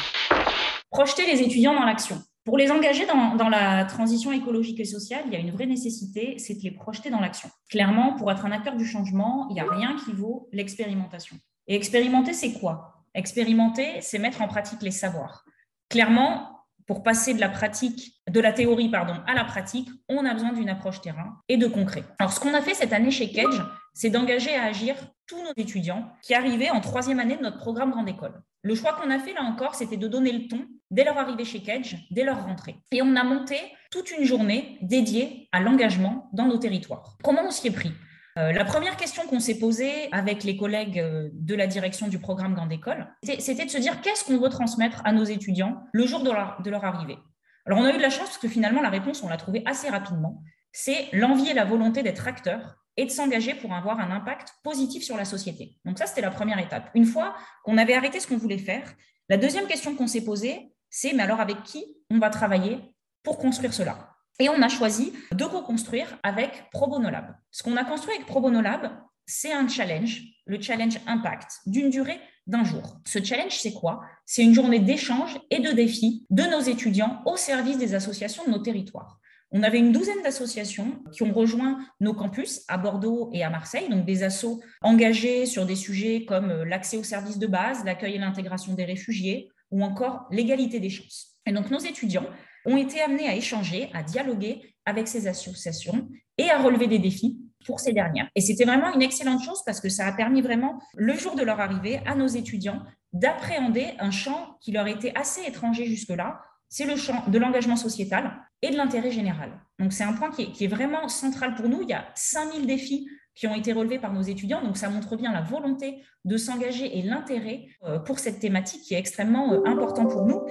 Projeter 0.89 1.25
les 1.25 1.41
étudiants 1.41 1.73
dans 1.73 1.85
l'action. 1.85 2.21
Pour 2.43 2.57
les 2.57 2.71
engager 2.71 3.05
dans, 3.05 3.35
dans, 3.35 3.49
la 3.49 3.85
transition 3.85 4.31
écologique 4.31 4.79
et 4.79 4.85
sociale, 4.85 5.23
il 5.27 5.33
y 5.33 5.35
a 5.35 5.39
une 5.39 5.51
vraie 5.51 5.67
nécessité, 5.67 6.35
c'est 6.39 6.55
de 6.55 6.61
les 6.61 6.71
projeter 6.71 7.11
dans 7.11 7.19
l'action. 7.19 7.49
Clairement, 7.69 8.15
pour 8.15 8.31
être 8.31 8.45
un 8.45 8.51
acteur 8.51 8.75
du 8.75 8.85
changement, 8.85 9.47
il 9.49 9.53
n'y 9.53 9.59
a 9.59 9.69
rien 9.69 9.95
qui 10.03 10.11
vaut 10.11 10.49
l'expérimentation. 10.51 11.37
Et 11.67 11.75
expérimenter, 11.75 12.33
c'est 12.33 12.53
quoi? 12.53 13.05
Expérimenter, 13.13 14.01
c'est 14.01 14.17
mettre 14.17 14.41
en 14.41 14.47
pratique 14.47 14.81
les 14.81 14.91
savoirs. 14.91 15.45
Clairement, 15.89 16.50
pour 16.91 17.03
passer 17.03 17.33
de 17.33 18.41
la 18.41 18.51
théorie 18.51 18.89
pardon, 18.89 19.13
à 19.25 19.33
la 19.33 19.45
pratique, 19.45 19.87
on 20.09 20.25
a 20.25 20.33
besoin 20.33 20.51
d'une 20.51 20.67
approche 20.67 20.99
terrain 20.99 21.37
et 21.47 21.55
de 21.55 21.65
concret. 21.65 22.03
Alors, 22.19 22.33
ce 22.33 22.39
qu'on 22.41 22.53
a 22.53 22.61
fait 22.61 22.73
cette 22.73 22.91
année 22.91 23.11
chez 23.11 23.31
Kedge, 23.31 23.61
c'est 23.93 24.09
d'engager 24.09 24.53
à 24.57 24.65
agir 24.65 24.97
tous 25.25 25.41
nos 25.41 25.53
étudiants 25.55 26.11
qui 26.21 26.33
arrivaient 26.33 26.69
en 26.69 26.81
troisième 26.81 27.21
année 27.21 27.37
de 27.37 27.43
notre 27.43 27.59
programme 27.59 27.91
Grande 27.91 28.09
École. 28.09 28.41
Le 28.63 28.75
choix 28.75 28.91
qu'on 28.91 29.09
a 29.09 29.19
fait 29.19 29.31
là 29.31 29.43
encore, 29.43 29.75
c'était 29.75 29.95
de 29.95 30.09
donner 30.09 30.33
le 30.33 30.49
ton 30.49 30.65
dès 30.89 31.05
leur 31.05 31.17
arrivée 31.17 31.45
chez 31.45 31.61
Kedge, 31.61 31.95
dès 32.11 32.25
leur 32.25 32.43
rentrée. 32.43 32.75
Et 32.91 33.01
on 33.01 33.15
a 33.15 33.23
monté 33.23 33.55
toute 33.89 34.11
une 34.11 34.25
journée 34.25 34.77
dédiée 34.81 35.47
à 35.53 35.61
l'engagement 35.61 36.29
dans 36.33 36.47
nos 36.47 36.57
territoires. 36.57 37.15
Comment 37.23 37.43
on 37.45 37.51
s'y 37.51 37.67
est 37.67 37.71
pris? 37.71 37.93
Euh, 38.37 38.51
la 38.53 38.63
première 38.63 38.95
question 38.95 39.23
qu'on 39.27 39.39
s'est 39.39 39.59
posée 39.59 40.09
avec 40.11 40.43
les 40.43 40.55
collègues 40.55 40.99
euh, 40.99 41.29
de 41.33 41.55
la 41.55 41.67
direction 41.67 42.07
du 42.07 42.19
programme 42.19 42.53
Grande 42.53 42.71
École, 42.71 43.07
c'était 43.39 43.65
de 43.65 43.69
se 43.69 43.77
dire 43.77 44.01
qu'est-ce 44.01 44.23
qu'on 44.23 44.37
veut 44.37 44.49
transmettre 44.49 45.01
à 45.05 45.11
nos 45.11 45.23
étudiants 45.23 45.83
le 45.91 46.05
jour 46.05 46.23
de 46.23 46.31
leur, 46.31 46.61
de 46.61 46.69
leur 46.69 46.85
arrivée? 46.85 47.17
Alors 47.65 47.79
on 47.79 47.83
a 47.83 47.93
eu 47.93 47.97
de 47.97 48.01
la 48.01 48.09
chance 48.09 48.27
parce 48.27 48.37
que 48.37 48.47
finalement 48.47 48.81
la 48.81 48.89
réponse, 48.89 49.21
on 49.23 49.29
l'a 49.29 49.37
trouvée 49.37 49.63
assez 49.65 49.89
rapidement. 49.89 50.41
C'est 50.71 51.09
l'envie 51.11 51.49
et 51.49 51.53
la 51.53 51.65
volonté 51.65 52.03
d'être 52.03 52.27
acteur 52.27 52.77
et 52.97 53.05
de 53.05 53.11
s'engager 53.11 53.53
pour 53.53 53.73
avoir 53.73 53.99
un 53.99 54.11
impact 54.11 54.53
positif 54.63 55.03
sur 55.03 55.17
la 55.17 55.25
société. 55.25 55.77
Donc 55.85 55.97
ça, 55.97 56.05
c'était 56.07 56.21
la 56.21 56.31
première 56.31 56.59
étape. 56.59 56.89
Une 56.93 57.05
fois 57.05 57.35
qu'on 57.63 57.77
avait 57.77 57.93
arrêté 57.93 58.19
ce 58.19 58.27
qu'on 58.27 58.37
voulait 58.37 58.57
faire, 58.57 58.93
la 59.29 59.37
deuxième 59.37 59.67
question 59.67 59.95
qu'on 59.95 60.07
s'est 60.07 60.23
posée, 60.23 60.73
c'est 60.89 61.13
mais 61.13 61.23
alors 61.23 61.39
avec 61.39 61.63
qui 61.63 61.85
on 62.09 62.19
va 62.19 62.29
travailler 62.29 62.79
pour 63.23 63.37
construire 63.37 63.73
cela? 63.73 64.10
Et 64.41 64.49
on 64.49 64.61
a 64.63 64.69
choisi 64.69 65.13
de 65.31 65.43
reconstruire 65.43 66.17
avec 66.23 66.69
ProBonoLab. 66.71 67.35
Ce 67.51 67.61
qu'on 67.61 67.77
a 67.77 67.83
construit 67.83 68.15
avec 68.15 68.25
ProBonoLab, 68.25 68.91
c'est 69.27 69.53
un 69.53 69.67
challenge, 69.67 70.23
le 70.47 70.59
challenge 70.59 70.97
Impact, 71.05 71.59
d'une 71.67 71.91
durée 71.91 72.19
d'un 72.47 72.63
jour. 72.63 72.97
Ce 73.05 73.23
challenge, 73.23 73.59
c'est 73.59 73.73
quoi? 73.73 74.01
C'est 74.25 74.41
une 74.41 74.55
journée 74.55 74.79
d'échange 74.79 75.39
et 75.51 75.59
de 75.59 75.71
défis 75.71 76.25
de 76.31 76.41
nos 76.41 76.59
étudiants 76.59 77.21
au 77.27 77.37
service 77.37 77.77
des 77.77 77.93
associations 77.93 78.43
de 78.45 78.49
nos 78.49 78.57
territoires. 78.57 79.19
On 79.51 79.61
avait 79.61 79.77
une 79.77 79.91
douzaine 79.91 80.23
d'associations 80.23 81.03
qui 81.11 81.21
ont 81.21 81.33
rejoint 81.33 81.77
nos 81.99 82.15
campus 82.15 82.63
à 82.67 82.79
Bordeaux 82.79 83.29
et 83.33 83.43
à 83.43 83.51
Marseille, 83.51 83.89
donc 83.89 84.05
des 84.05 84.23
assos 84.23 84.59
engagés 84.81 85.45
sur 85.45 85.67
des 85.67 85.75
sujets 85.75 86.25
comme 86.25 86.63
l'accès 86.63 86.97
aux 86.97 87.03
services 87.03 87.37
de 87.37 87.47
base, 87.47 87.85
l'accueil 87.85 88.15
et 88.15 88.17
l'intégration 88.19 88.73
des 88.73 88.85
réfugiés 88.85 89.51
ou 89.69 89.83
encore 89.83 90.25
l'égalité 90.31 90.79
des 90.79 90.89
chances. 90.89 91.37
Et 91.45 91.51
donc 91.51 91.69
nos 91.69 91.79
étudiants 91.79 92.25
ont 92.65 92.77
été 92.77 93.01
amenés 93.01 93.27
à 93.27 93.35
échanger, 93.35 93.89
à 93.93 94.03
dialoguer 94.03 94.75
avec 94.85 95.07
ces 95.07 95.27
associations 95.27 96.07
et 96.37 96.49
à 96.49 96.61
relever 96.61 96.87
des 96.87 96.99
défis 96.99 97.39
pour 97.65 97.79
ces 97.79 97.93
dernières. 97.93 98.29
Et 98.35 98.41
c'était 98.41 98.65
vraiment 98.65 98.93
une 98.93 99.01
excellente 99.01 99.43
chose 99.43 99.61
parce 99.65 99.79
que 99.79 99.89
ça 99.89 100.07
a 100.07 100.11
permis 100.11 100.41
vraiment, 100.41 100.81
le 100.95 101.13
jour 101.13 101.35
de 101.35 101.43
leur 101.43 101.59
arrivée, 101.59 102.01
à 102.05 102.15
nos 102.15 102.27
étudiants 102.27 102.81
d'appréhender 103.13 103.93
un 103.99 104.11
champ 104.11 104.57
qui 104.61 104.71
leur 104.71 104.87
était 104.87 105.13
assez 105.15 105.41
étranger 105.47 105.85
jusque-là, 105.85 106.41
c'est 106.69 106.85
le 106.85 106.95
champ 106.95 107.23
de 107.27 107.37
l'engagement 107.37 107.75
sociétal, 107.75 108.31
et 108.61 108.69
de 108.69 108.77
l'intérêt 108.77 109.11
général. 109.11 109.51
Donc 109.79 109.93
c'est 109.93 110.03
un 110.03 110.13
point 110.13 110.29
qui 110.31 110.63
est, 110.63 110.67
vraiment 110.67 111.07
central 111.07 111.55
pour 111.55 111.67
nous. 111.67 111.81
Il 111.81 111.89
y 111.89 111.93
a 111.93 112.05
5000 112.15 112.65
défis 112.67 113.07
qui 113.33 113.47
ont 113.47 113.55
été 113.55 113.73
relevés 113.73 113.97
par 113.97 114.13
nos 114.13 114.21
étudiants, 114.21 114.61
donc 114.61 114.77
ça 114.77 114.89
montre 114.89 115.15
bien 115.15 115.31
la 115.31 115.41
volonté 115.41 116.03
de 116.25 116.37
s'engager 116.37 116.97
et 116.97 117.01
l'intérêt 117.01 117.67
pour 118.05 118.19
cette 118.19 118.39
thématique 118.39 118.81
qui 118.81 118.93
est 118.93 118.99
extrêmement 118.99 119.65
important 119.65 120.05
pour 120.05 120.25
nous. 120.25 120.41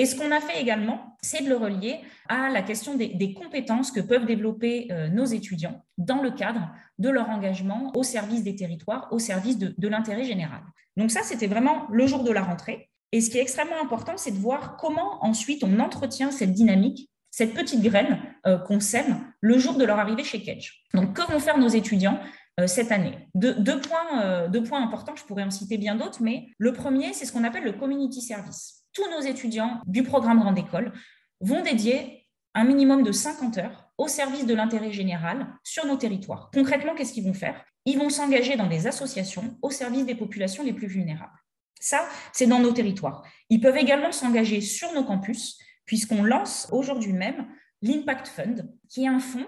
Et 0.00 0.06
ce 0.06 0.16
qu'on 0.16 0.30
a 0.30 0.40
fait 0.40 0.58
également, 0.58 1.18
c'est 1.20 1.44
de 1.44 1.50
le 1.50 1.58
relier 1.58 2.00
à 2.26 2.48
la 2.48 2.62
question 2.62 2.94
des, 2.94 3.34
compétences 3.34 3.92
que 3.92 4.00
peuvent 4.00 4.24
développer 4.24 4.88
euh, 4.90 5.08
nos 5.08 5.26
étudiants 5.26 5.84
dans 5.98 6.22
le 6.22 6.30
cadre 6.30 6.70
de 6.98 7.10
leur 7.10 7.28
engagement 7.28 7.92
au 7.94 8.02
service 8.02 8.42
des 8.42 8.56
territoires, 8.56 9.08
au 9.10 9.18
service 9.18 9.58
de, 9.58 9.88
l'intérêt 9.88 10.24
général. 10.24 10.62
Donc 10.96 11.10
ça, 11.10 11.20
c'était 11.22 11.48
vraiment 11.48 11.86
le 11.92 12.06
jour 12.06 12.24
de 12.24 12.30
la 12.32 12.40
rentrée. 12.40 12.88
Et 13.12 13.20
ce 13.20 13.28
qui 13.28 13.36
est 13.36 13.42
extrêmement 13.42 13.78
important, 13.82 14.14
c'est 14.16 14.30
de 14.30 14.38
voir 14.38 14.78
comment 14.78 15.22
ensuite 15.22 15.64
on 15.64 15.78
entretient 15.80 16.30
cette 16.30 16.54
dynamique, 16.54 17.10
cette 17.30 17.52
petite 17.52 17.82
graine 17.82 18.22
euh, 18.46 18.56
qu'on 18.56 18.80
sème 18.80 19.20
le 19.42 19.58
jour 19.58 19.74
de 19.74 19.84
leur 19.84 19.98
arrivée 19.98 20.24
chez 20.24 20.42
Kedge. 20.42 20.80
Donc, 20.94 21.12
que 21.12 21.30
vont 21.30 21.40
faire 21.40 21.58
nos 21.58 21.68
étudiants 21.68 22.18
euh, 22.58 22.66
cette 22.66 22.90
année? 22.90 23.28
deux, 23.34 23.54
points, 23.82 24.48
deux 24.48 24.62
points 24.62 24.82
importants, 24.82 25.14
je 25.14 25.24
pourrais 25.24 25.44
en 25.44 25.50
citer 25.50 25.76
bien 25.76 25.94
d'autres, 25.94 26.22
mais 26.22 26.46
le 26.56 26.72
premier, 26.72 27.12
c'est 27.12 27.26
ce 27.26 27.32
qu'on 27.32 27.44
appelle 27.44 27.64
le 27.64 27.72
community 27.72 28.22
service 28.22 28.79
tous 28.92 29.08
nos 29.10 29.20
étudiants 29.20 29.80
du 29.86 30.02
programme 30.02 30.40
Grande 30.40 30.58
École 30.58 30.92
vont 31.40 31.62
dédier 31.62 32.26
un 32.54 32.64
minimum 32.64 33.02
de 33.02 33.12
50 33.12 33.58
heures 33.58 33.90
au 33.98 34.08
service 34.08 34.46
de 34.46 34.54
l'intérêt 34.54 34.92
général 34.92 35.46
sur 35.62 35.86
nos 35.86 35.96
territoires. 35.96 36.50
Concrètement, 36.52 36.94
qu'est-ce 36.94 37.12
qu'ils 37.12 37.24
vont 37.24 37.34
faire? 37.34 37.64
Ils 37.84 37.98
vont 37.98 38.10
s'engager 38.10 38.56
dans 38.56 38.66
des 38.66 38.86
associations 38.86 39.56
au 39.62 39.70
service 39.70 40.06
des 40.06 40.14
populations 40.14 40.64
les 40.64 40.72
plus 40.72 40.88
vulnérables. 40.88 41.32
Ça, 41.80 42.06
c'est 42.32 42.46
dans 42.46 42.58
nos 42.58 42.72
territoires. 42.72 43.24
Ils 43.48 43.60
peuvent 43.60 43.76
également 43.76 44.12
s'engager 44.12 44.60
sur 44.60 44.92
nos 44.92 45.04
campus, 45.04 45.58
puisqu'on 45.86 46.22
lance 46.22 46.68
aujourd'hui 46.72 47.12
même 47.12 47.46
l'Impact 47.82 48.28
Fund, 48.28 48.68
qui 48.88 49.04
est 49.04 49.08
un 49.08 49.20
fonds 49.20 49.46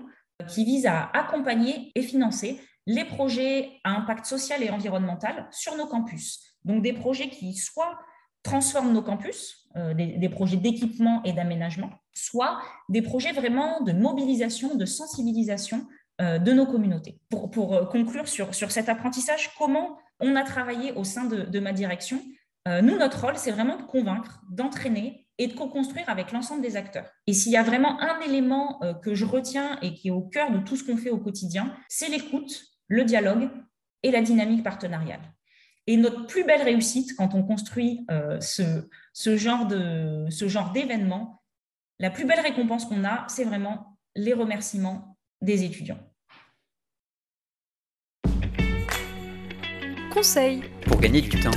qui 0.49 0.65
vise 0.65 0.87
à 0.87 1.11
accompagner 1.13 1.93
et 1.95 2.03
financer 2.03 2.61
les 2.87 3.05
projets 3.05 3.81
à 3.85 3.91
impact 3.91 4.25
social 4.25 4.63
et 4.63 4.71
environnemental 4.71 5.47
sur 5.53 5.77
nos 5.77 5.87
campus. 5.87 6.41
Donc 6.65 6.83
des 6.83 6.93
projets 6.93 7.29
qui 7.29 7.55
soient 7.55 7.99
transforment 8.43 8.93
nos 8.93 9.03
campus, 9.03 9.63
euh, 9.77 9.95
des, 9.95 10.29
projets 10.29 10.59
d'équipement 10.59 11.23
et 11.25 11.33
d'aménagement, 11.33 11.91
soit 12.13 12.59
des 12.91 13.01
projets 13.01 13.33
vraiment 13.33 13.81
de 13.81 13.93
mobilisation, 13.93 14.75
de 14.75 14.85
sensibilisation 14.85 15.87
euh, 16.21 16.39
de 16.39 16.53
nos 16.53 16.67
communautés. 16.67 17.21
Pour, 17.31 17.75
euh, 17.75 17.87
conclure 17.87 18.29
sur, 18.29 18.55
sur, 18.55 18.71
cet 18.71 18.91
apprentissage, 18.91 19.51
comment 19.57 19.97
on 20.21 20.37
a 20.37 20.43
travaillé 20.43 20.93
au 20.93 21.05
sein 21.05 21.25
de, 21.25 21.59
ma 21.59 21.73
direction 21.73 22.21
Nous, 22.67 22.97
notre 22.97 23.23
rôle, 23.25 23.37
c'est 23.37 23.51
vraiment 23.51 23.77
de 23.77 23.83
convaincre, 23.83 24.41
d'entraîner 24.51 25.27
et 25.39 25.49
de 25.49 25.55
co-construire 25.55 26.09
avec 26.09 26.31
l'ensemble 26.31 26.63
des 26.63 26.77
acteurs. 26.77 27.11
Et 27.27 27.33
s'il 27.33 27.51
y 27.51 27.57
a 27.57 27.65
vraiment 27.65 28.01
un 28.01 28.21
élément 28.21 28.79
que 29.03 29.15
je 29.15 29.25
retiens 29.25 29.79
et 29.83 29.95
qui 29.95 30.09
est 30.09 30.13
au 30.13 30.21
cœur 30.21 30.53
de 30.53 30.59
tout 30.59 30.77
ce 30.77 30.85
qu'on 30.85 30.97
fait 30.97 31.11
au 31.11 31.19
quotidien, 31.19 31.75
c'est 31.89 32.09
l'écoute, 32.09 32.63
le 32.87 33.05
dialogue 33.05 33.51
et 34.05 34.13
la 34.13 34.23
dynamique 34.23 34.63
partenariale. 34.63 35.23
Et 35.89 35.97
notre 35.97 36.27
plus 36.27 36.45
belle 36.45 36.63
réussite 36.63 37.17
quand 37.17 37.35
on 37.35 37.43
construit 37.43 38.07
euh, 38.11 38.41
ce, 38.41 38.89
ce, 39.13 39.37
genre 39.37 39.67
de, 39.67 40.27
ce 40.31 40.47
genre 40.47 40.71
d'événement, 40.71 41.43
la 41.99 42.11
plus 42.11 42.25
belle 42.25 42.41
récompense 42.41 42.85
qu'on 42.85 43.05
a, 43.05 43.27
c'est 43.29 43.45
vraiment 43.45 43.99
les 44.15 44.33
remerciements 44.33 45.17
des 45.41 45.65
étudiants. 45.65 45.99
Conseil 50.13 50.63
pour 50.87 51.01
gagner 51.01 51.21
du 51.21 51.41
temps. 51.41 51.51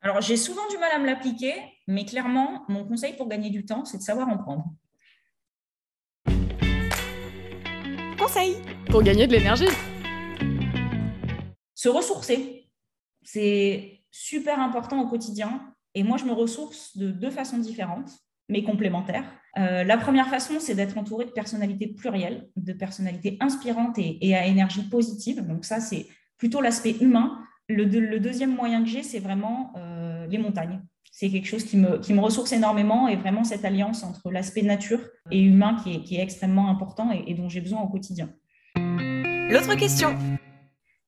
Alors, 0.00 0.20
j'ai 0.20 0.36
souvent 0.36 0.68
du 0.70 0.78
mal 0.78 0.92
à 0.92 0.98
me 1.00 1.06
l'appliquer, 1.06 1.54
mais 1.88 2.04
clairement, 2.04 2.64
mon 2.68 2.84
conseil 2.86 3.16
pour 3.16 3.28
gagner 3.28 3.50
du 3.50 3.64
temps, 3.64 3.84
c'est 3.84 3.98
de 3.98 4.02
savoir 4.02 4.28
en 4.28 4.38
prendre. 4.38 4.64
Conseil 8.16 8.56
pour 8.90 9.02
gagner 9.02 9.26
de 9.26 9.32
l'énergie 9.32 9.66
se 11.78 11.88
ressourcer, 11.88 12.68
c'est 13.22 14.00
super 14.10 14.58
important 14.58 15.00
au 15.00 15.06
quotidien. 15.06 15.72
Et 15.94 16.02
moi, 16.02 16.16
je 16.16 16.24
me 16.24 16.32
ressource 16.32 16.96
de 16.96 17.12
deux 17.12 17.30
façons 17.30 17.58
différentes, 17.58 18.10
mais 18.48 18.64
complémentaires. 18.64 19.32
Euh, 19.58 19.84
la 19.84 19.96
première 19.96 20.26
façon, 20.26 20.54
c'est 20.58 20.74
d'être 20.74 20.98
entouré 20.98 21.24
de 21.24 21.30
personnalités 21.30 21.86
plurielles, 21.86 22.48
de 22.56 22.72
personnalités 22.72 23.36
inspirantes 23.38 23.96
et, 23.96 24.34
à 24.34 24.46
énergie 24.46 24.82
positive. 24.88 25.46
Donc 25.46 25.64
ça, 25.64 25.78
c'est 25.78 26.08
plutôt 26.36 26.60
l'aspect 26.60 26.96
humain. 27.00 27.38
Le, 27.68 27.86
deuxième 28.18 28.56
moyen 28.56 28.82
que 28.82 28.88
j'ai, 28.88 29.04
c'est 29.04 29.20
vraiment 29.20 29.72
euh, 29.76 30.26
les 30.26 30.38
montagnes. 30.38 30.80
C'est 31.12 31.30
quelque 31.30 31.46
chose 31.46 31.62
qui 31.62 31.76
me, 31.76 32.20
ressource 32.20 32.50
énormément 32.50 33.06
et 33.06 33.14
vraiment 33.14 33.44
cette 33.44 33.64
alliance 33.64 34.02
entre 34.02 34.32
l'aspect 34.32 34.62
nature 34.62 35.00
et 35.30 35.40
humain 35.40 35.76
qui 35.84 36.16
est 36.16 36.22
extrêmement 36.22 36.70
important 36.70 37.12
et 37.12 37.34
dont 37.34 37.48
j'ai 37.48 37.60
besoin 37.60 37.82
au 37.82 37.88
quotidien. 37.88 38.30
L'autre 38.74 39.76
question 39.76 40.16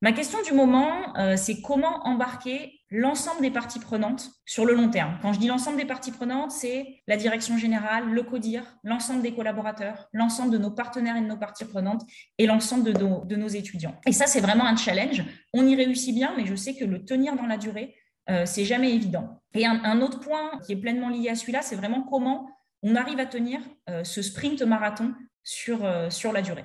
Ma 0.02 0.12
question 0.12 0.38
du 0.42 0.54
moment, 0.54 1.14
euh, 1.18 1.36
c'est 1.36 1.60
comment 1.60 2.06
embarquer 2.06 2.80
l'ensemble 2.90 3.42
des 3.42 3.50
parties 3.50 3.80
prenantes 3.80 4.30
sur 4.46 4.64
le 4.64 4.72
long 4.72 4.88
terme. 4.88 5.18
Quand 5.20 5.34
je 5.34 5.38
dis 5.38 5.46
l'ensemble 5.46 5.76
des 5.76 5.84
parties 5.84 6.10
prenantes, 6.10 6.52
c'est 6.52 7.02
la 7.06 7.18
direction 7.18 7.58
générale, 7.58 8.08
le 8.10 8.22
CODIR, 8.22 8.62
l'ensemble 8.82 9.20
des 9.20 9.34
collaborateurs, 9.34 10.08
l'ensemble 10.14 10.52
de 10.52 10.58
nos 10.58 10.70
partenaires 10.70 11.18
et 11.18 11.20
de 11.20 11.26
nos 11.26 11.36
parties 11.36 11.66
prenantes 11.66 12.02
et 12.38 12.46
l'ensemble 12.46 12.94
de 12.94 13.36
nos, 13.36 13.48
étudiants. 13.48 13.94
Et 14.06 14.12
ça, 14.12 14.26
c'est 14.26 14.40
vraiment 14.40 14.64
un 14.64 14.74
challenge. 14.74 15.22
On 15.52 15.66
y 15.66 15.76
réussit 15.76 16.14
bien, 16.14 16.32
mais 16.34 16.46
je 16.46 16.54
sais 16.54 16.74
que 16.74 16.86
le 16.86 17.04
tenir 17.04 17.36
dans 17.36 17.46
la 17.46 17.58
durée, 17.58 17.94
euh, 18.30 18.46
c'est 18.46 18.64
jamais 18.64 18.94
évident. 18.94 19.42
Et 19.52 19.66
un, 19.66 20.00
autre 20.00 20.20
point 20.20 20.58
qui 20.64 20.72
est 20.72 20.76
pleinement 20.76 21.10
lié 21.10 21.28
à 21.28 21.34
celui-là, 21.34 21.60
c'est 21.60 21.76
vraiment 21.76 22.02
comment 22.04 22.48
on 22.82 22.96
arrive 22.96 23.20
à 23.20 23.26
tenir 23.26 23.60
euh, 23.90 24.02
ce 24.02 24.22
sprint 24.22 24.62
marathon 24.62 25.12
sur 25.44 25.82
la 25.82 26.42
durée. 26.42 26.64